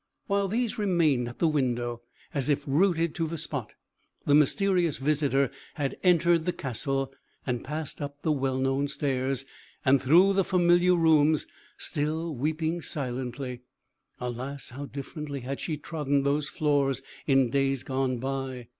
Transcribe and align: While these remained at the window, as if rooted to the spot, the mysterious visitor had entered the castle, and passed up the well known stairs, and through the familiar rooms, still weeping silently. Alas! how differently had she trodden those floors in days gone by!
While 0.25 0.47
these 0.47 0.79
remained 0.79 1.27
at 1.27 1.37
the 1.37 1.47
window, 1.47 2.01
as 2.33 2.49
if 2.49 2.63
rooted 2.65 3.13
to 3.13 3.27
the 3.27 3.37
spot, 3.37 3.73
the 4.25 4.33
mysterious 4.33 4.97
visitor 4.97 5.51
had 5.75 5.95
entered 6.01 6.45
the 6.45 6.53
castle, 6.53 7.13
and 7.45 7.63
passed 7.63 8.01
up 8.01 8.23
the 8.23 8.31
well 8.31 8.57
known 8.57 8.87
stairs, 8.87 9.45
and 9.85 10.01
through 10.01 10.33
the 10.33 10.43
familiar 10.43 10.95
rooms, 10.95 11.45
still 11.77 12.33
weeping 12.35 12.81
silently. 12.81 13.61
Alas! 14.19 14.69
how 14.69 14.87
differently 14.87 15.41
had 15.41 15.59
she 15.59 15.77
trodden 15.77 16.23
those 16.23 16.49
floors 16.49 17.03
in 17.27 17.51
days 17.51 17.83
gone 17.83 18.17
by! 18.17 18.69